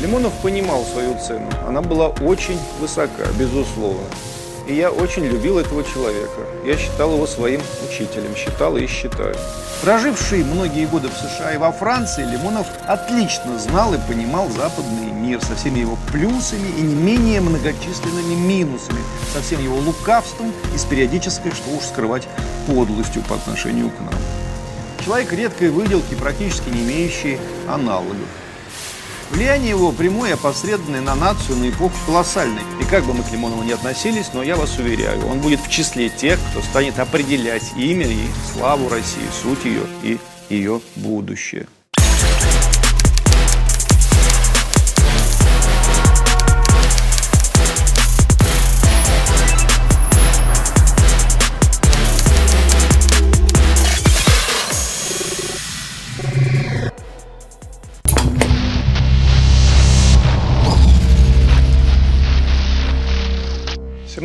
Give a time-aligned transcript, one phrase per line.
[0.00, 1.48] Лимонов понимал свою цену.
[1.66, 4.06] Она была очень высока, безусловно.
[4.68, 6.42] И я очень любил этого человека.
[6.64, 9.34] Я считал его своим учителем, считал и считаю.
[9.82, 15.42] Проживший многие годы в США и во Франции, Лимонов отлично знал и понимал западный мир
[15.42, 19.00] со всеми его плюсами и не менее многочисленными минусами,
[19.32, 22.28] со всем его лукавством и с периодической, что уж скрывать,
[22.66, 24.14] подлостью по отношению к нам.
[25.04, 28.28] Человек редкой выделки, практически не имеющий аналогов.
[29.30, 32.62] Влияние его прямое и опосредованное на нацию, на эпоху колоссальное.
[32.80, 35.70] И как бы мы к Лимонову не относились, но я вас уверяю, он будет в
[35.70, 41.66] числе тех, кто станет определять имя и славу России, суть ее и ее будущее.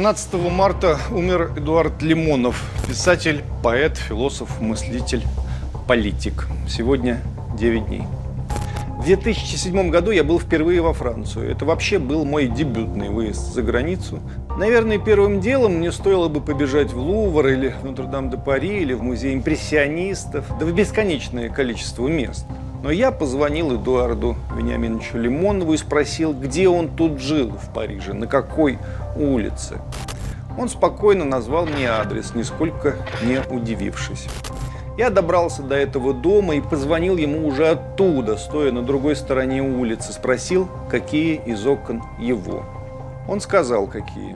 [0.03, 5.23] 17 марта умер Эдуард Лимонов, писатель, поэт, философ, мыслитель,
[5.87, 6.49] политик.
[6.67, 7.21] Сегодня
[7.57, 8.03] 9 дней.
[8.99, 11.49] В 2007 году я был впервые во Францию.
[11.49, 14.19] Это вообще был мой дебютный выезд за границу.
[14.57, 19.33] Наверное, первым делом мне стоило бы побежать в Лувр или в Нотр-Дам-де-Пари или в музей
[19.33, 22.45] импрессионистов, да в бесконечное количество мест.
[22.83, 28.27] Но я позвонил Эдуарду Вениаминовичу Лимонову и спросил, где он тут жил в Париже, на
[28.27, 28.77] какой
[29.15, 29.79] улице.
[30.57, 34.27] Он спокойно назвал мне адрес, нисколько не удивившись.
[34.97, 40.11] Я добрался до этого дома и позвонил ему уже оттуда, стоя на другой стороне улицы.
[40.11, 42.65] Спросил, какие из окон его.
[43.29, 44.35] Он сказал, какие.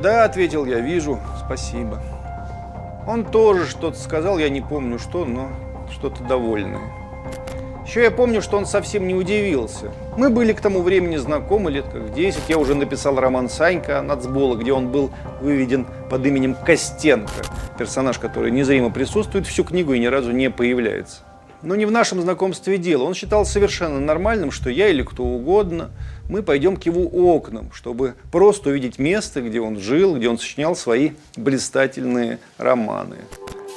[0.00, 2.00] «Да»,— ответил я,— «вижу, спасибо».
[3.08, 5.48] Он тоже что-то сказал, я не помню что, но
[5.90, 7.07] что-то довольное.
[7.88, 9.90] Еще я помню, что он совсем не удивился.
[10.18, 12.40] Мы были к тому времени знакомы лет как 10.
[12.48, 17.32] Я уже написал роман «Санька» Нацбола, где он был выведен под именем Костенко.
[17.78, 21.22] Персонаж, который незримо присутствует всю книгу и ни разу не появляется.
[21.62, 23.04] Но не в нашем знакомстве дело.
[23.04, 25.88] Он считал совершенно нормальным, что я или кто угодно,
[26.28, 30.76] мы пойдем к его окнам, чтобы просто увидеть место, где он жил, где он сочинял
[30.76, 33.16] свои блистательные романы.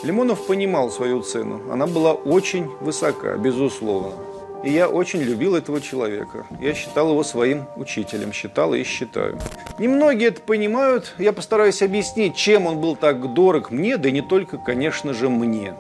[0.04, 1.62] Лимонов понимал свою цену.
[1.72, 4.14] Она была очень высока, безусловно.
[4.64, 6.46] И я очень любил этого человека.
[6.60, 9.40] Я считал его своим учителем, считал и считаю.
[9.80, 11.16] Немногие это понимают.
[11.18, 15.30] Я постараюсь объяснить, чем он был так дорог мне, да и не только, конечно же,
[15.30, 15.74] мне.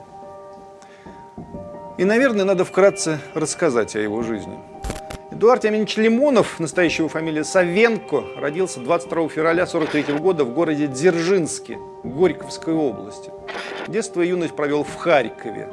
[1.97, 4.57] И, наверное, надо вкратце рассказать о его жизни.
[5.41, 12.75] Эдуард Яминович Лимонов, настоящего фамилия Савенко, родился 22 февраля 1943 года в городе Дзержинске, Горьковской
[12.75, 13.31] области.
[13.88, 15.68] Детство и юность провел в Харькове.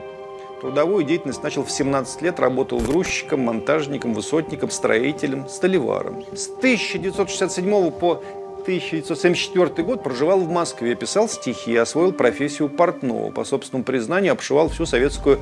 [0.63, 6.25] Трудовую деятельность начал в 17 лет, работал грузчиком, монтажником, высотником, строителем, столеваром.
[6.35, 8.23] С 1967 по
[8.69, 13.31] 1974 год проживал в Москве, писал стихи, освоил профессию портного.
[13.31, 15.41] По собственному признанию обшивал всю советскую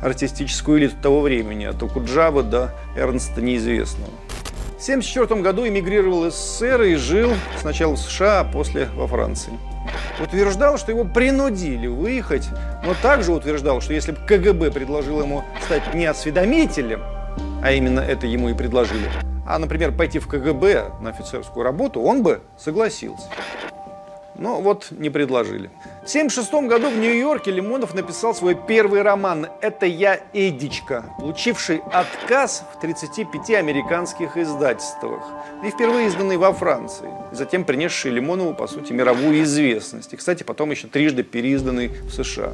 [0.00, 4.10] артистическую элиту того времени, от Окуджавы до Эрнста Неизвестного.
[4.78, 9.52] В 1974 году эмигрировал из СССР и жил сначала в США, а после во Франции.
[10.18, 12.48] Утверждал, что его принудили выехать,
[12.86, 17.02] но также утверждал, что если бы КГБ предложил ему стать не осведомителем,
[17.62, 19.10] а именно это ему и предложили,
[19.46, 23.28] а, например, пойти в КГБ на офицерскую работу, он бы согласился.
[24.34, 25.70] Но вот не предложили.
[26.04, 32.64] В 1976 году в Нью-Йорке Лимонов написал свой первый роман «Это я, Эдичка», получивший отказ
[32.74, 35.22] в 35 американских издательствах
[35.64, 40.12] и впервые изданный во Франции, затем принесший Лимонову, по сути, мировую известность.
[40.12, 42.52] И, кстати, потом еще трижды переизданный в США.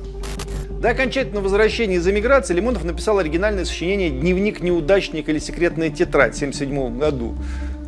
[0.81, 6.37] До окончательного возвращения из эмиграции Лимонов написал оригинальное сочинение «Дневник неудачника» или «Секретная тетрадь» в
[6.37, 7.35] 1977 году.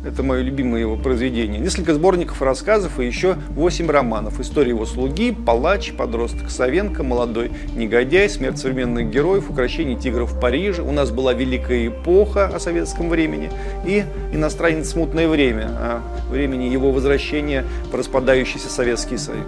[0.05, 1.61] Это мое любимое его произведение.
[1.61, 4.41] Несколько сборников рассказов и еще восемь романов.
[4.41, 10.81] История его слуги, палач, подросток Савенко, молодой негодяй, смерть современных героев, украшение тигров в Париже.
[10.81, 13.51] У нас была великая эпоха о советском времени
[13.85, 14.03] и
[14.33, 19.45] иностранец смутное время, о времени его возвращения в распадающийся Советский Союз.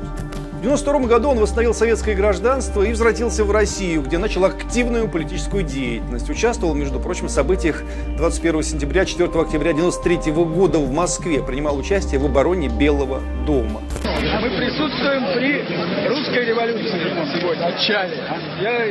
[0.64, 5.64] В 1992 году он восстановил советское гражданство и возвратился в Россию, где начал активную политическую
[5.64, 6.30] деятельность.
[6.30, 7.84] Участвовал, между прочим, в событиях
[8.16, 11.44] 21 сентября 4 октября 1993 года в Москве.
[11.44, 13.82] Принимал участие в обороне Белого дома.
[14.14, 18.24] Мы присутствуем при русской революции сегодня, начале.
[18.62, 18.88] Я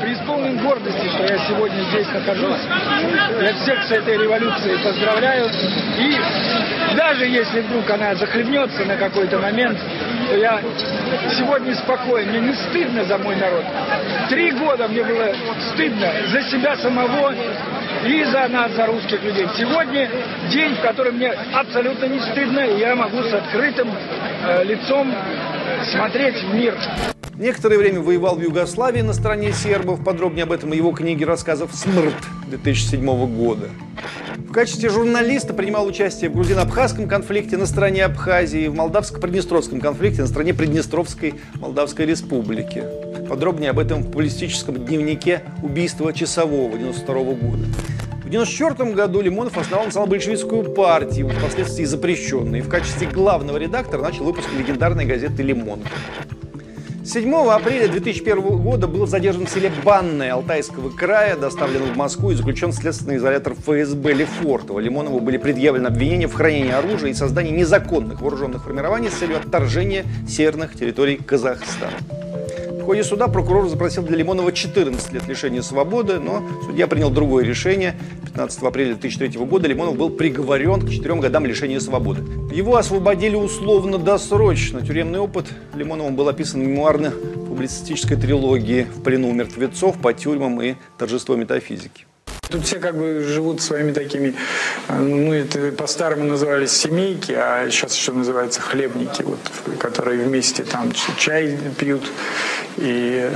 [0.00, 2.62] преисполнен гордости, что я сегодня здесь нахожусь.
[3.42, 5.50] Я всех с этой революцией поздравляю.
[5.98, 9.78] И даже если вдруг она захлебнется на какой-то момент,
[10.28, 10.60] что я
[11.38, 12.28] сегодня спокоен.
[12.28, 13.64] Мне не стыдно за мой народ.
[14.28, 15.34] Три года мне было
[15.72, 17.34] стыдно за себя самого
[18.06, 19.46] и за нас, за русских людей.
[19.56, 20.10] Сегодня
[20.50, 25.12] день, в который мне абсолютно не стыдно, и я могу с открытым э, лицом
[25.90, 26.74] смотреть в мир.
[27.34, 30.04] Некоторое время воевал в Югославии на стороне сербов.
[30.04, 32.14] Подробнее об этом его книге рассказов «Смрт»
[32.48, 33.68] 2007 года.
[34.48, 40.26] В качестве журналиста принимал участие в грузино-абхазском конфликте на стороне Абхазии, в молдавско-приднестровском конфликте на
[40.26, 42.82] стороне Приднестровской Молдавской Республики.
[43.28, 47.64] Подробнее об этом в публистическом дневнике «Убийство часового» 92 года.
[48.22, 54.24] В 1994 году Лимонов основал национал-большевистскую партию, впоследствии запрещенную, и в качестве главного редактора начал
[54.24, 55.80] выпуск легендарной газеты «Лимон».
[57.08, 62.34] 7 апреля 2001 года был задержан в селе Банное Алтайского края, доставлен в Москву и
[62.34, 64.78] заключен в следственный изолятор ФСБ Лефортово.
[64.78, 70.04] Лимонову были предъявлены обвинения в хранении оружия и создании незаконных вооруженных формирований с целью отторжения
[70.28, 71.94] северных территорий Казахстана.
[72.88, 77.94] Ходе суда прокурор запросил для Лимонова 14 лет лишения свободы, но судья принял другое решение.
[78.24, 82.22] 15 апреля 2003 года Лимонов был приговорен к 4 годам лишения свободы.
[82.50, 84.80] Его освободили условно-досрочно.
[84.80, 91.36] Тюремный опыт Лимоновым был описан в мемуарно-публицистической трилогии «В плену мертвецов», «По тюрьмам» и «Торжество
[91.36, 92.07] метафизики».
[92.48, 94.34] Тут все как бы живут своими такими,
[94.88, 99.38] ну это по-старому назывались семейки, а сейчас еще называются хлебники, вот,
[99.78, 102.10] которые вместе там чай пьют
[102.78, 103.30] и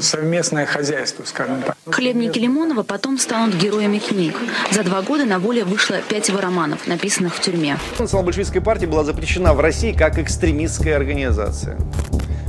[0.00, 1.76] совместное хозяйство, скажем так.
[1.86, 4.36] Хлебники Лимонова потом станут героями книг.
[4.70, 7.78] За два года на воле вышло пять его романов, написанных в тюрьме.
[7.98, 11.78] Национал-большевистская партия была запрещена в России как экстремистская организация.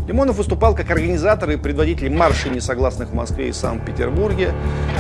[0.08, 4.52] Лимонов выступал как организатор и предводитель маршей несогласных в Москве и Санкт-Петербурге,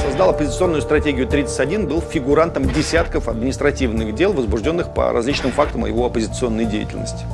[0.01, 6.65] создал оппозиционную стратегию 31, был фигурантом десятков административных дел, возбужденных по различным фактам его оппозиционной
[6.65, 7.25] деятельности.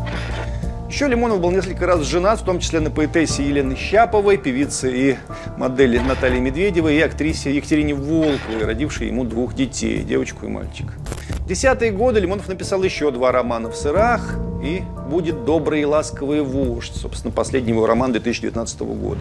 [0.90, 5.18] Еще Лимонов был несколько раз женат, в том числе на поэтессе Елены Щаповой, певице и
[5.56, 10.94] модели Натальи Медведевой и актрисе Екатерине Волковой, родившей ему двух детей, девочку и мальчика.
[11.38, 16.42] В десятые годы Лимонов написал еще два романа «В сырах» и «Будет добрый и ласковый
[16.42, 19.20] вождь», собственно, последний его роман 2019 года.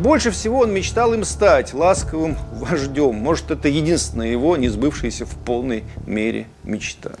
[0.00, 3.16] Больше всего он мечтал им стать ласковым вождем.
[3.16, 7.12] Может, это единственная его не сбывшаяся в полной мере мечта.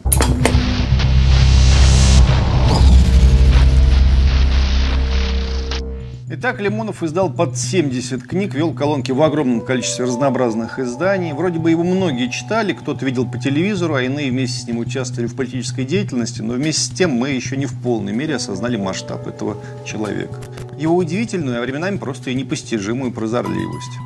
[6.32, 11.32] Итак, Лимонов издал под 70 книг, вел колонки в огромном количестве разнообразных изданий.
[11.32, 15.26] Вроде бы его многие читали, кто-то видел по телевизору, а иные вместе с ним участвовали
[15.26, 19.26] в политической деятельности, но вместе с тем мы еще не в полной мере осознали масштаб
[19.26, 20.36] этого человека.
[20.78, 23.98] Его удивительную, а временами просто и непостижимую прозорливость.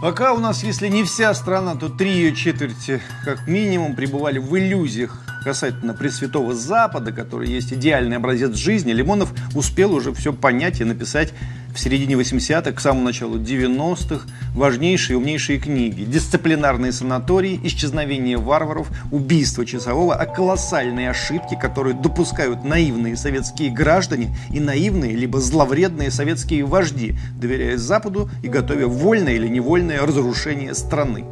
[0.00, 4.56] Пока у нас, если не вся страна, то три ее четверти, как минимум, пребывали в
[4.56, 10.84] иллюзиях касательно Пресвятого Запада, который есть идеальный образец жизни, Лимонов успел уже все понять и
[10.84, 11.32] написать
[11.74, 16.04] в середине 80-х, к самому началу 90-х, важнейшие и умнейшие книги.
[16.04, 24.60] Дисциплинарные санатории, исчезновение варваров, убийство часового, а колоссальные ошибки, которые допускают наивные советские граждане и
[24.60, 31.24] наивные, либо зловредные советские вожди, доверяя Западу и готовя вольное или невольное разрушение страны.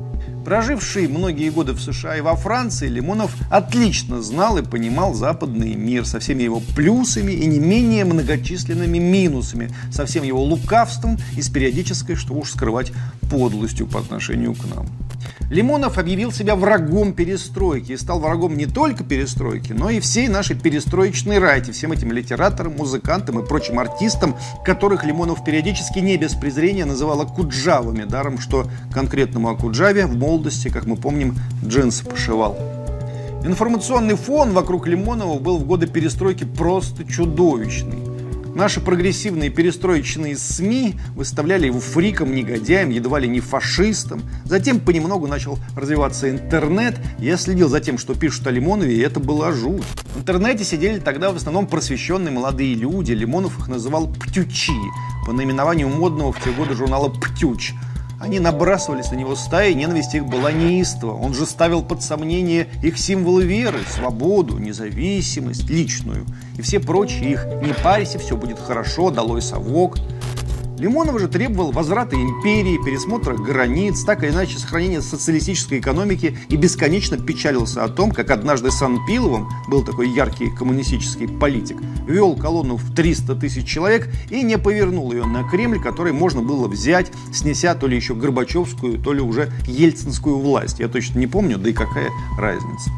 [0.47, 6.07] Проживший многие годы в США и во Франции, Лимонов отлично знал и понимал западный мир
[6.07, 11.49] со всеми его плюсами и не менее многочисленными минусами, со всем его лукавством и с
[11.49, 12.93] периодической, что уж скрывать,
[13.29, 14.87] подлостью по отношению к нам.
[15.51, 20.57] Лимонов объявил себя врагом перестройки и стал врагом не только перестройки, но и всей нашей
[20.57, 26.85] перестроечной райте, всем этим литераторам, музыкантам и прочим артистам, которых Лимонов периодически не без презрения
[26.85, 32.59] называл акуджавами, даром что конкретному акуджаве в молодости, как мы помним, джинсы пошивал.
[33.43, 37.99] Информационный фон вокруг Лимонова был в годы перестройки просто чудовищный.
[38.55, 44.23] Наши прогрессивные перестроечные СМИ выставляли его фриком, негодяем, едва ли не фашистом.
[44.45, 46.97] Затем понемногу начал развиваться интернет.
[47.19, 49.85] Я следил за тем, что пишут о Лимонове, и это было жуть.
[50.15, 53.13] В интернете сидели тогда в основном просвещенные молодые люди.
[53.13, 54.73] Лимонов их называл «птючи»
[55.27, 57.73] по наименованию модного в те годы журнала «Птюч».
[58.19, 61.13] Они набрасывались на него стаи, ненависть их была неистова.
[61.13, 66.25] Он же ставил под сомнение их символы веры, свободу, независимость, личную.
[66.57, 69.99] И все прочие их «не парься, все будет хорошо, долой совок».
[70.79, 77.17] Лимонов же требовал возврата империи, пересмотра границ, так или иначе сохранения социалистической экономики и бесконечно
[77.17, 83.37] печалился о том, как однажды Санпиловым, был такой яркий коммунистический политик, вел колонну в 300
[83.37, 87.97] тысяч человек и не повернул ее на Кремль, который можно было взять, снеся то ли
[87.97, 90.79] еще Горбачевскую, то ли уже ельцинскую власть.
[90.79, 92.91] Я точно не помню, да и какая разница.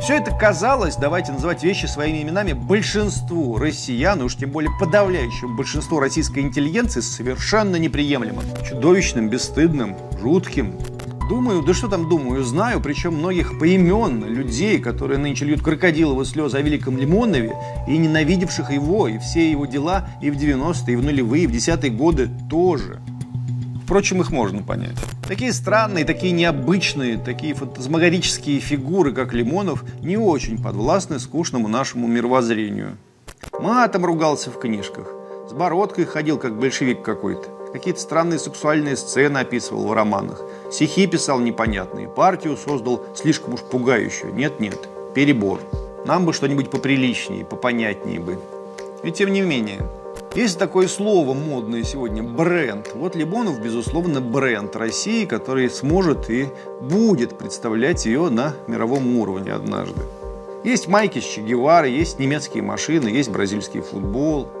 [0.00, 6.00] Все это казалось, давайте называть вещи своими именами, большинству россиян, уж тем более подавляющему большинству
[6.00, 10.78] российской интеллигенции совершенно неприемлемым, чудовищным, бесстыдным, жутким.
[11.28, 16.56] Думаю, да что там думаю, знаю, причем многих поименно людей, которые нынче льют крокодиловые слезы
[16.56, 17.54] о великом Лимонове
[17.86, 21.52] и ненавидевших его, и все его дела и в 90-е, и в нулевые, и в
[21.52, 23.00] десятые годы тоже.
[23.90, 24.94] Впрочем, их можно понять.
[25.26, 32.98] Такие странные, такие необычные, такие фантазмагорические фигуры, как Лимонов, не очень подвластны скучному нашему мировоззрению.
[33.58, 35.08] Матом ругался в книжках,
[35.48, 37.48] с бородкой ходил, как большевик какой-то.
[37.72, 40.40] Какие-то странные сексуальные сцены описывал в романах.
[40.70, 42.06] Стихи писал непонятные.
[42.06, 44.32] Партию создал слишком уж пугающую.
[44.32, 45.58] Нет-нет, перебор.
[46.06, 48.38] Нам бы что-нибудь поприличнее, попонятнее бы.
[49.02, 49.80] И тем не менее,
[50.34, 52.92] есть такое слово модное сегодня– бренд.
[52.94, 56.48] Вот Лимонов, безусловно, бренд России, который сможет и
[56.80, 60.00] будет представлять ее на мировом уровне однажды.
[60.64, 64.48] Есть майки с Че Геварой, есть немецкие машины, есть бразильский футбол–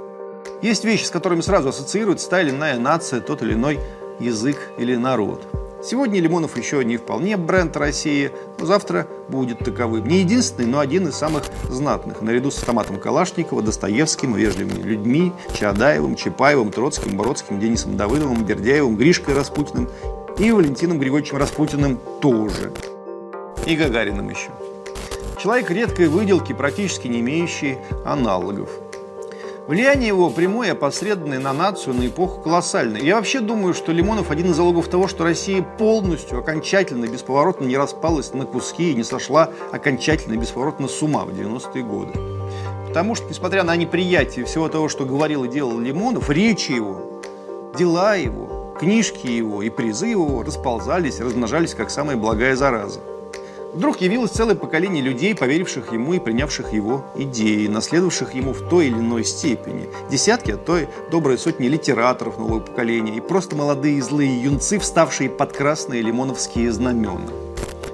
[0.62, 3.80] есть вещи, с которыми сразу ассоциируется та или иная нация, тот или иной
[4.18, 5.42] язык или народ.
[5.82, 10.06] Сегодня Лимонов еще не вполне бренд России, но завтра будет таковым.
[10.06, 16.16] Не единственный, но один из самых знатных, наряду с автоматом Калашникова, Достоевским, вежливыми людьми, Чадаевым,
[16.16, 19.88] Чапаевым, Троцким, Бородским, Денисом Давыдовым, Бердяевым, Гришкой Распутиным
[20.38, 22.72] и Валентином Григорьевичем Распутиным тоже.
[23.66, 24.50] И Гагариным еще.
[25.42, 28.68] Человек редкой выделки, практически не имеющий аналогов.
[29.66, 33.00] Влияние его прямое опосредованное на нацию, на эпоху колоссальное.
[33.00, 37.76] Я вообще думаю, что Лимонов один из залогов того, что Россия полностью, окончательно, бесповоротно не
[37.76, 42.12] распалась на куски и не сошла окончательно и бесповоротно с ума в 90-е годы.
[42.88, 47.20] Потому что, несмотря на неприятие всего того, что говорил и делал Лимонов, речи его,
[47.78, 53.00] дела его, книжки его и призы его расползались, размножались, как самая благая зараза.
[53.72, 58.88] Вдруг явилось целое поколение людей, поверивших ему и принявших его идеи, наследовавших ему в той
[58.88, 59.88] или иной степени.
[60.10, 65.30] Десятки, а то и добрые сотни литераторов нового поколения и просто молодые злые юнцы, вставшие
[65.30, 67.49] под красные лимоновские знамена.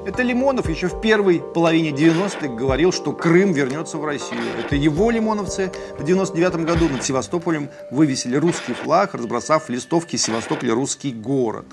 [0.07, 4.41] Это Лимонов еще в первой половине 90-х говорил, что Крым вернется в Россию.
[4.57, 11.11] Это его лимоновцы в 99 году над Севастополем вывесили русский флаг, разбросав листовки «Севастополь– русский
[11.11, 11.67] город».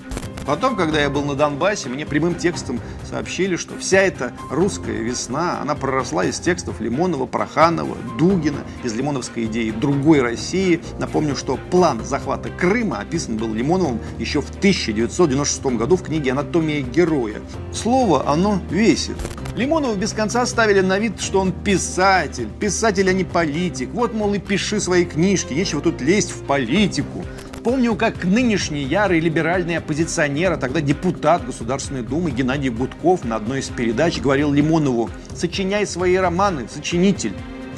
[0.46, 5.60] Потом, когда я был на Донбассе, мне прямым текстом сообщили, что вся эта русская весна,
[5.62, 10.82] она проросла из текстов Лимонова, Проханова, Дугина, из лимоновской идеи другой России.
[10.98, 16.82] Напомню, что план захвата Крыма описан был Лимоновым еще в 1996 году в книге «Анатомия
[16.82, 17.40] героя».
[17.72, 19.16] Слово оно весит.
[19.56, 22.48] Лимонова без конца ставили на вид, что он писатель.
[22.58, 23.90] Писатель, а не политик.
[23.92, 27.24] Вот, мол, и пиши свои книжки, нечего тут лезть в политику.
[27.62, 33.60] Помню, как нынешний ярый либеральный оппозиционер, а тогда депутат Государственной Думы Геннадий Гудков на одной
[33.60, 37.32] из передач говорил Лимонову «Сочиняй свои романы, сочинитель».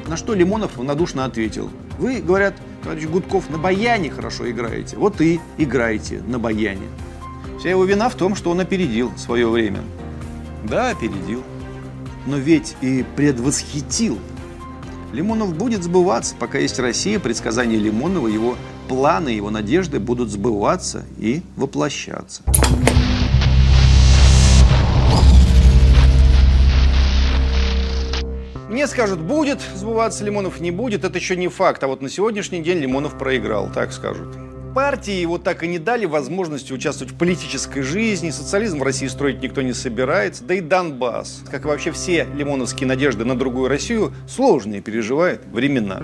[0.08, 5.40] На что Лимонов равнодушно ответил «Вы, говорят, товарищ Гудков, на баяне хорошо играете, вот и
[5.56, 6.88] играете на баяне».
[7.60, 9.80] Вся его вина в том, что он опередил свое время.
[10.64, 11.42] Да, опередил.
[12.26, 14.18] Но ведь и предвосхитил.
[15.12, 18.56] Лимонов будет сбываться, пока есть Россия, предсказания Лимонова, его
[18.88, 22.42] планы, его надежды будут сбываться и воплощаться.
[28.68, 31.82] Мне скажут, будет сбываться Лимонов, не будет, это еще не факт.
[31.82, 34.45] А вот на сегодняшний день Лимонов проиграл, так скажут.
[34.76, 39.40] Партии его так и не дали возможности участвовать в политической жизни, социализм в России строить
[39.40, 44.12] никто не собирается, да и Донбасс, как и вообще все лимоновские надежды на другую Россию,
[44.28, 46.02] сложные переживает времена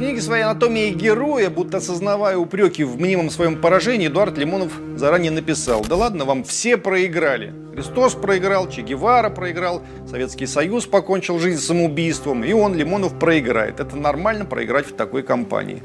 [0.00, 5.84] книге своей «Анатомия героя», будто осознавая упреки в мнимом своем поражении, Эдуард Лимонов заранее написал,
[5.84, 7.52] да ладно вам, все проиграли.
[7.74, 13.78] Христос проиграл, Че Гевара проиграл, Советский Союз покончил жизнь самоубийством, и он, Лимонов, проиграет.
[13.78, 15.82] Это нормально проиграть в такой компании.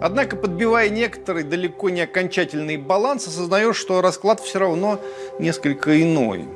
[0.00, 5.00] Однако, подбивая некоторый далеко не окончательный баланс, осознаешь, что расклад все равно
[5.38, 6.46] несколько иной.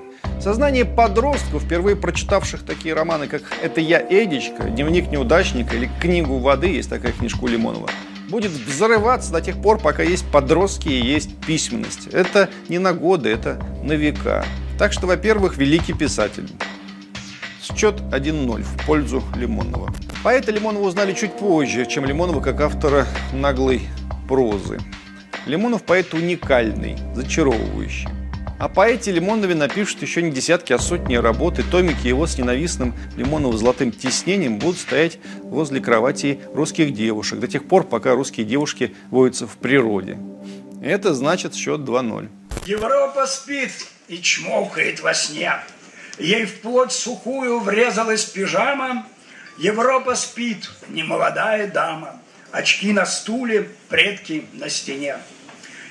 [0.41, 6.69] Сознание подростков, впервые прочитавших такие романы, как «Это я, Эдичка», «Дневник неудачника» или «Книгу воды»,
[6.69, 7.89] есть такая книжка у Лимонова,
[8.31, 12.07] будет взрываться до тех пор, пока есть подростки и есть письменность.
[12.07, 14.45] Это не на годы, это на века.
[14.79, 16.49] Так что, во-первых, великий писатель.
[17.63, 19.93] Счет 1-0 в пользу Лимонова.
[20.23, 23.89] Поэта Лимонова узнали чуть позже, чем Лимонова как автора наглой
[24.29, 24.79] прозы.
[25.47, 28.07] Лимонов поэт уникальный, зачаровывающий.
[28.59, 32.95] О поэте Лимонове напишут еще не десятки, а сотни работ, и томики его с ненавистным
[33.17, 38.95] Лимоновым золотым тиснением будут стоять возле кровати русских девушек до тех пор, пока русские девушки
[39.11, 40.19] водятся в природе.
[40.83, 42.29] Это значит счет 2-0.
[42.67, 43.73] Европа спит
[44.09, 45.55] и чмокает во сне.
[46.19, 49.07] Ей в плоть сухую врезалась пижама.
[49.61, 52.19] Европа спит, немолодая дама.
[52.51, 55.19] Очки на стуле, предки на стене.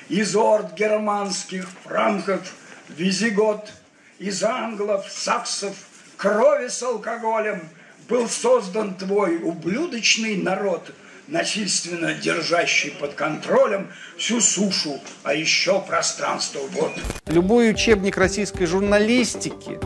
[0.08, 2.52] Из орд германских, франков,
[2.90, 3.72] визигот,
[4.18, 5.76] из англов, саксов,
[6.18, 7.62] крови с алкоголем
[8.08, 10.92] был создан твой ублюдочный народ,
[11.28, 16.94] насильственно держащий под контролем всю сушу, а еще пространство вод.
[17.28, 19.80] Любой учебник российской журналистики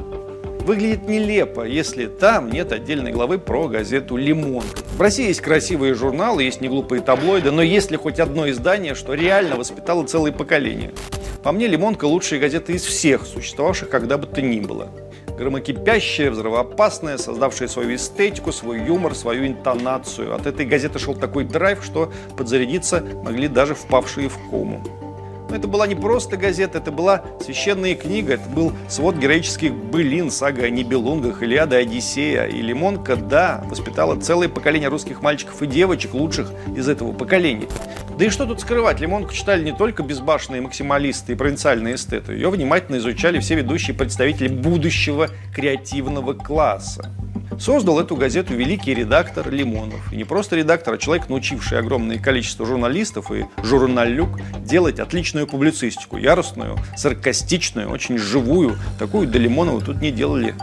[0.64, 4.64] выглядит нелепо, если там нет отдельной главы про газету «Лимон».
[4.98, 9.14] В России есть красивые журналы, есть неглупые таблоиды, но есть ли хоть одно издание, что
[9.14, 10.94] реально воспитало целое поколение?
[11.44, 14.90] По мне, «Лимонка»– лучшая газета из всех, существовавших когда бы то ни было.
[15.38, 20.36] Громокипящая, взрывоопасная, создавшая свою эстетику, свой юмор, свою интонацию.
[20.36, 24.82] От этой газеты шел такой драйв, что подзарядиться могли даже впавшие в кому.
[25.54, 30.32] Но это была не просто газета, это была священная книга, это был свод героических былин,
[30.32, 32.46] сага о Нибелунгах, Илиада, Одиссея.
[32.46, 37.68] И Лимонка, да, воспитала целое поколение русских мальчиков и девочек, лучших из этого поколения.
[38.18, 42.50] Да и что тут скрывать, Лимонку читали не только безбашенные максималисты и провинциальные эстеты, ее
[42.50, 47.12] внимательно изучали все ведущие представители будущего креативного класса.
[47.64, 50.12] Создал эту газету великий редактор Лимонов.
[50.12, 56.18] И не просто редактор, а человек, научивший огромное количество журналистов и журналюк делать отличную публицистику.
[56.18, 58.78] Яростную, саркастичную, очень живую.
[59.00, 60.56] Такую до Лимонова тут не делали.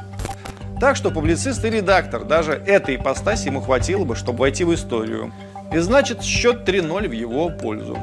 [0.78, 5.32] Так что публицист и редактор, даже этой ипостаси ему хватило бы, чтобы войти в историю.
[5.72, 7.96] И значит, счет 3-0 в его пользу.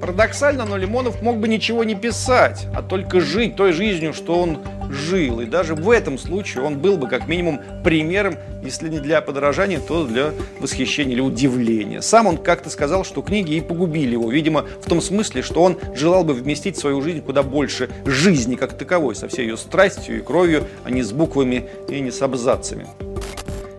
[0.00, 4.58] Парадоксально, но Лимонов мог бы ничего не писать, а только жить той жизнью, что он
[4.90, 5.40] жил.
[5.40, 9.80] И даже в этом случае он был бы как минимум примером, если не для подражания,
[9.80, 12.00] то для восхищения или удивления.
[12.00, 15.78] Сам он как-то сказал, что книги и погубили его, видимо, в том смысле, что он
[15.94, 20.18] желал бы вместить в свою жизнь куда больше жизни как таковой, со всей ее страстью
[20.18, 22.86] и кровью, а не с буквами и не с абзацами.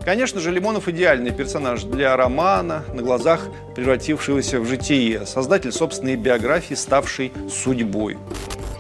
[0.10, 6.74] Конечно же, Лимонов идеальный персонаж для романа, на глазах превратившегося в житие, создатель собственной биографии,
[6.74, 8.18] ставшей судьбой.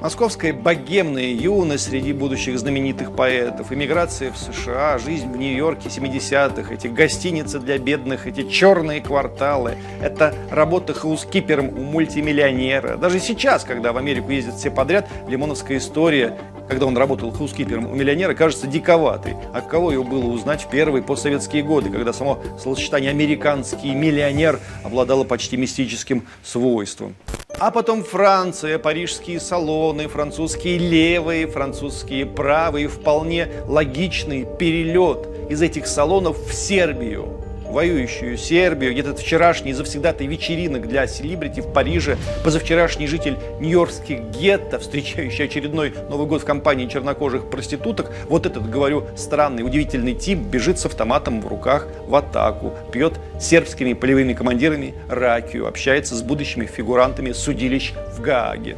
[0.01, 6.87] Московская богемная юность среди будущих знаменитых поэтов, иммиграция в США, жизнь в Нью-Йорке 70-х, эти
[6.87, 12.95] гостиницы для бедных, эти черные кварталы, это работа хаускипером у мультимиллионера.
[12.95, 16.37] Даже сейчас, когда в Америку ездят все подряд, лимоновская история,
[16.69, 19.35] когда он работал хаускипером у миллионера, кажется диковатой.
[19.53, 25.25] А кого его было узнать в первые постсоветские годы, когда само словосочетание «американский миллионер» обладало
[25.25, 27.15] почти мистическим свойством.
[27.59, 36.37] А потом Франция, парижские салоны, французские левые, французские правые, вполне логичный перелет из этих салонов
[36.37, 44.21] в Сербию воюющую Сербию, где-то вчерашний завсегдатый вечеринок для селебрити в Париже, позавчерашний житель нью-йоркских
[44.31, 50.39] гетто, встречающий очередной Новый год в компании чернокожих проституток, вот этот, говорю, странный, удивительный тип
[50.39, 56.65] бежит с автоматом в руках в атаку, пьет сербскими полевыми командирами ракию, общается с будущими
[56.65, 58.75] фигурантами судилищ в Гааге.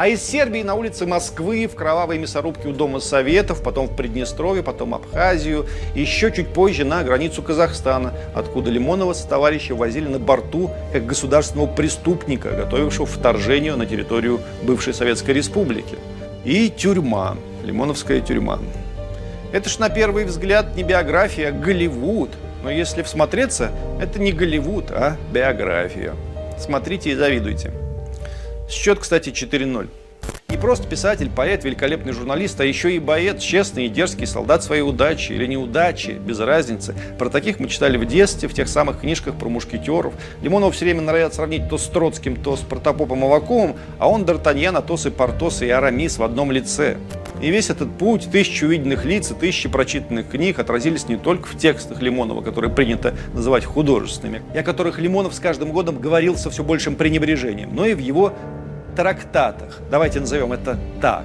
[0.00, 4.62] А из Сербии на улице Москвы, в кровавой мясорубке у Дома Советов, потом в Приднестровье,
[4.62, 10.70] потом Абхазию, еще чуть позже на границу Казахстана, откуда Лимонова с товарищем возили на борту
[10.94, 15.98] как государственного преступника, готовившего вторжению на территорию бывшей Советской Республики.
[16.46, 18.58] И тюрьма, Лимоновская тюрьма.
[19.52, 22.30] Это ж на первый взгляд не биография, а Голливуд.
[22.62, 26.14] Но если всмотреться, это не Голливуд, а биография.
[26.58, 27.70] Смотрите и завидуйте.
[28.70, 29.88] Счет, кстати, 4-0.
[30.48, 34.82] Не просто писатель, поэт, великолепный журналист, а еще и боец, честный и дерзкий солдат своей
[34.82, 36.94] удачи или неудачи, без разницы.
[37.18, 40.14] Про таких мы читали в детстве, в тех самых книжках про мушкетеров.
[40.40, 44.76] Лимонов все время норовят сравнить то с Троцким, то с Протопопом Аваковым, а он Д'Артаньян,
[44.76, 46.96] Атос и Портос и Арамис в одном лице.
[47.40, 51.56] И весь этот путь, тысячи увиденных лиц и тысячи прочитанных книг отразились не только в
[51.56, 56.50] текстах Лимонова, которые принято называть художественными, и о которых Лимонов с каждым годом говорил со
[56.50, 58.34] все большим пренебрежением, но и в его
[58.94, 59.78] трактатах.
[59.90, 61.24] Давайте назовем это так.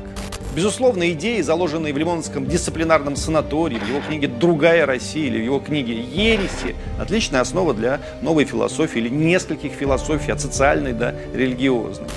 [0.56, 5.60] Безусловно, идеи, заложенные в Лимоновском дисциплинарном санатории, в его книге «Другая Россия» или в его
[5.60, 12.08] книге «Ереси»– отличная основа для новой философии или нескольких философий, от социальной до религиозной.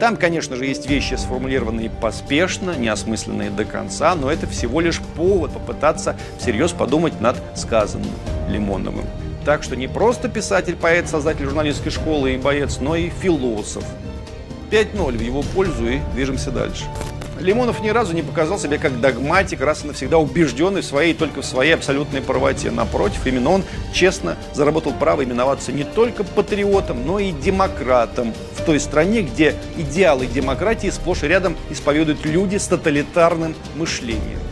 [0.00, 5.52] Там, конечно же, есть вещи, сформулированные поспешно, неосмысленные до конца, но это всего лишь повод
[5.52, 8.12] попытаться всерьез подумать над сказанным
[8.48, 9.06] Лимоновым.
[9.44, 13.84] Так что не просто писатель, поэт, создатель журналистской школы и боец, но и философ.
[14.70, 16.84] 5-0 в его пользу и движемся дальше.
[17.40, 21.42] Лимонов ни разу не показал себя как догматик, раз и навсегда убежденный в своей, только
[21.42, 22.70] в своей абсолютной правоте.
[22.70, 28.80] Напротив, именно он честно заработал право именоваться не только патриотом, но и демократом в той
[28.80, 34.47] стране, где идеалы демократии сплошь и рядом исповедуют люди с тоталитарным мышлением.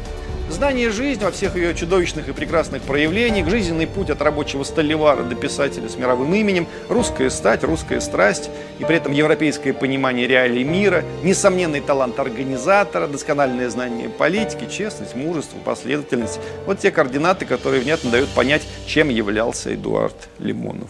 [0.56, 5.34] Знание жизни во всех ее чудовищных и прекрасных проявлениях, жизненный путь от рабочего столевара до
[5.34, 11.04] писателя с мировым именем, русская стать, русская страсть и при этом европейское понимание реалий мира,
[11.22, 16.40] несомненный талант организатора, доскональное знание политики, честность, мужество, последовательность.
[16.64, 20.88] Вот те координаты, которые внятно дают понять, чем являлся Эдуард Лимонов.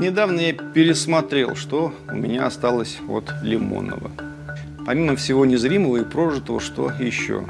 [0.00, 4.10] Недавно я пересмотрел, что у меня осталось от Лимонова.
[4.86, 7.44] Помимо всего незримого и прожитого, что еще?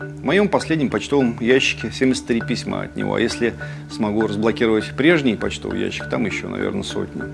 [0.00, 3.52] В моем последнем почтовом ящике 73 письма от него, а если
[3.90, 7.24] смогу разблокировать прежний почтовый ящик, там еще, наверное, сотни.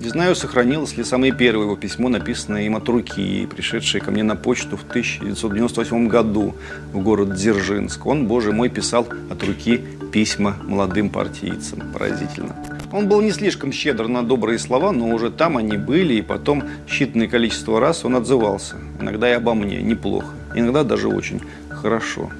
[0.00, 4.24] Не знаю, сохранилось ли самое первое его письмо, написанное им от руки, пришедшее ко мне
[4.24, 6.56] на почту в 1998 году
[6.92, 8.04] в город Дзержинск.
[8.06, 11.80] Он, боже мой, писал от руки письма молодым партийцам.
[11.92, 12.54] Поразительно.
[12.92, 16.62] Он был не слишком щедр на добрые слова, но уже там они были, и потом
[16.86, 18.76] считанное количество раз он отзывался.
[19.00, 22.30] Иногда и обо мне неплохо, иногда даже очень хорошо.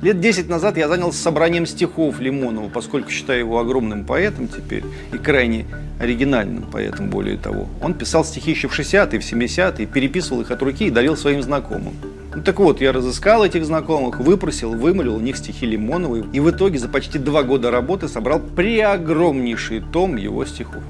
[0.00, 5.18] Лет 10 назад я занялся собранием стихов Лимонова, поскольку считаю его огромным поэтом теперь и
[5.18, 5.64] крайне
[5.98, 7.68] оригинальным поэтом, более того.
[7.80, 11.42] Он писал стихи еще в 60-е, в 70-е, переписывал их от руки и дарил своим
[11.42, 11.94] знакомым.
[12.36, 16.50] Ну так вот, я разыскал этих знакомых, выпросил, вымолил у них стихи Лимонова и в
[16.50, 20.82] итоге за почти два года работы собрал преогромнейший том его стихов.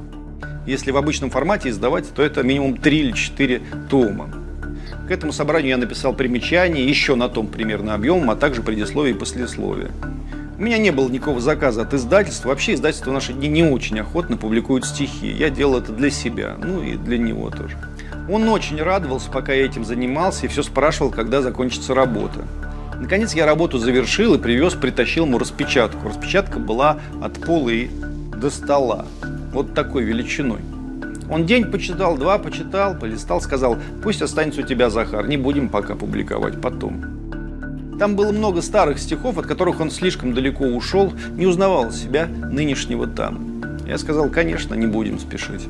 [0.66, 4.30] Если в обычном формате издавать, то это минимум три или четыре тома.
[5.06, 9.18] К этому собранию я написал примечание, еще на том примерно объемом, а также предисловие и
[9.18, 9.90] послесловие.
[10.56, 12.48] У меня не было никакого заказа от издательства.
[12.48, 15.26] Вообще издательства в наши дни не очень охотно публикуют стихи.
[15.26, 17.76] Я делал это для себя, ну и для него тоже.
[18.28, 22.40] Он очень радовался, пока я этим занимался, и все спрашивал, когда закончится работа.
[22.98, 26.08] Наконец я работу завершил и привез, притащил ему распечатку.
[26.08, 27.90] Распечатка была от пола и
[28.34, 29.04] до стола.
[29.52, 30.60] Вот такой величиной.
[31.30, 35.94] Он день почитал, два почитал, полистал, сказал, пусть останется у тебя, Захар, не будем пока
[35.94, 37.04] публиковать, потом.
[37.98, 43.06] Там было много старых стихов, от которых он слишком далеко ушел, не узнавал себя нынешнего
[43.06, 43.62] там.
[43.86, 45.66] Я сказал, конечно, не будем спешить.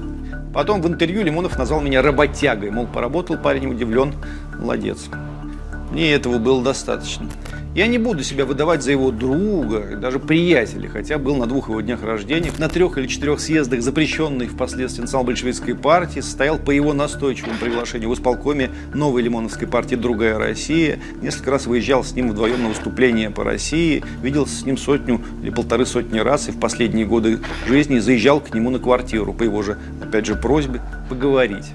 [0.54, 4.14] Потом в интервью Лимонов назвал меня работягой, мол, поработал парень удивлен,
[4.56, 5.08] молодец.
[5.90, 7.26] Мне этого было достаточно.
[7.74, 11.80] Я не буду себя выдавать за его друга, даже приятеля, хотя был на двух его
[11.80, 17.58] днях рождения, на трех или четырех съездах, запрещенный впоследствии национал-большевистской партии, состоял по его настойчивому
[17.60, 22.68] приглашению в исполкоме новой лимоновской партии «Другая Россия», несколько раз выезжал с ним вдвоем на
[22.68, 27.40] выступления по России, виделся с ним сотню или полторы сотни раз и в последние годы
[27.66, 31.72] жизни заезжал к нему на квартиру по его же, опять же, просьбе поговорить.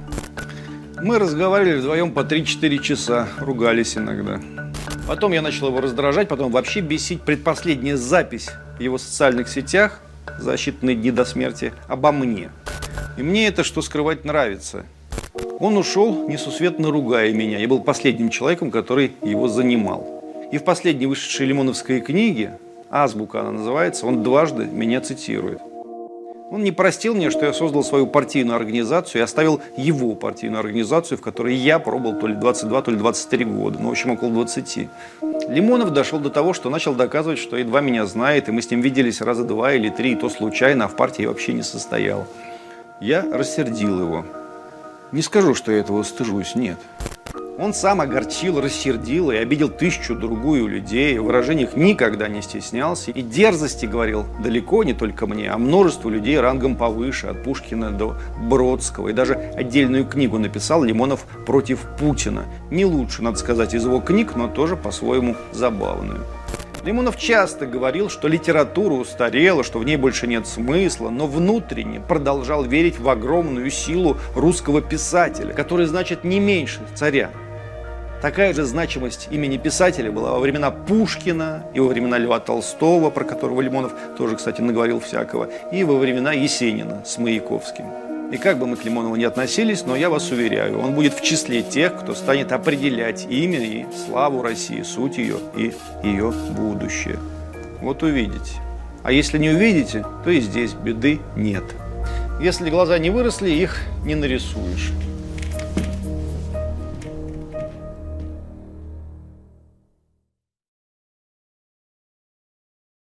[1.01, 4.39] Мы разговаривали вдвоем по 3-4 часа, ругались иногда.
[5.09, 7.23] Потом я начал его раздражать, потом вообще бесить.
[7.23, 10.01] Предпоследняя запись в его социальных сетях
[10.37, 12.51] за считанные дни до смерти обо мне.
[13.17, 14.85] И мне это, что скрывать, нравится.
[15.59, 17.57] Он ушел, несусветно ругая меня.
[17.57, 20.07] Я был последним человеком, который его занимал.
[20.51, 22.59] И в последней вышедшей Лимоновской книге,
[22.91, 25.59] «Азбука» она называется, он дважды меня цитирует.
[26.51, 31.17] Он не простил мне, что я создал свою партийную организацию и оставил его партийную организацию,
[31.17, 34.31] в которой я пробовал то ли 22, то ли 23 года, ну, в общем, около
[34.31, 34.89] 20.
[35.47, 38.81] Лимонов дошел до того, что начал доказывать, что едва меня знает, и мы с ним
[38.81, 42.25] виделись раза два или три, и то случайно, а в партии вообще не состоял.
[42.99, 44.25] Я рассердил его.
[45.11, 46.77] Не скажу, что я этого стыжусь, нет.
[47.59, 53.21] Он сам огорчил, рассердил и обидел тысячу другую людей, в выражениях никогда не стеснялся и
[53.21, 59.09] дерзости говорил далеко не только мне, а множеству людей рангом повыше, от Пушкина до Бродского.
[59.09, 62.45] И даже отдельную книгу написал Лимонов против Путина.
[62.71, 66.23] Не лучше, надо сказать, из его книг, но тоже по-своему забавную.
[66.85, 72.63] Лимонов часто говорил, что литература устарела, что в ней больше нет смысла, но внутренне продолжал
[72.63, 77.31] верить в огромную силу русского писателя, который значит не меньше царя.
[78.21, 83.23] Такая же значимость имени писателя была во времена Пушкина и во времена Льва Толстого, про
[83.23, 87.85] которого Лимонов тоже, кстати, наговорил всякого, и во времена Есенина с Маяковским.
[88.33, 91.21] И как бы мы к Лимонову не относились, но я вас уверяю, он будет в
[91.21, 97.17] числе тех, кто станет определять имя и славу России, суть ее и ее будущее.
[97.81, 98.51] Вот увидите.
[99.01, 101.63] А если не увидите, то и здесь беды нет.
[102.41, 104.91] Если глаза не выросли, их не нарисуешь.